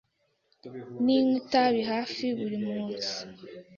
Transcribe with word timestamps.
Ninywa 1.05 1.35
itabi 1.41 1.81
hafi 1.91 2.25
buri 2.37 2.57
munsi. 2.67 3.11